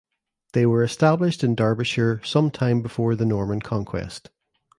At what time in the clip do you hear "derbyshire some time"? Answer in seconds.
1.53-2.81